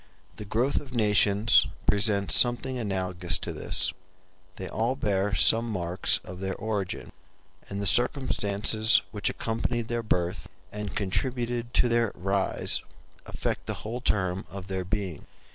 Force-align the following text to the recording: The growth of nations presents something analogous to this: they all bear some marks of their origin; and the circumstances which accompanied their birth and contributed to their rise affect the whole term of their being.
The 0.37 0.45
growth 0.45 0.79
of 0.79 0.95
nations 0.95 1.67
presents 1.85 2.33
something 2.33 2.79
analogous 2.79 3.37
to 3.37 3.53
this: 3.53 3.93
they 4.55 4.67
all 4.67 4.95
bear 4.95 5.35
some 5.35 5.69
marks 5.69 6.17
of 6.25 6.39
their 6.39 6.55
origin; 6.55 7.11
and 7.69 7.79
the 7.79 7.85
circumstances 7.85 9.03
which 9.11 9.29
accompanied 9.29 9.89
their 9.89 10.01
birth 10.01 10.49
and 10.71 10.95
contributed 10.95 11.71
to 11.75 11.87
their 11.87 12.11
rise 12.15 12.81
affect 13.27 13.67
the 13.67 13.75
whole 13.85 14.01
term 14.01 14.47
of 14.49 14.69
their 14.69 14.83
being. 14.83 15.27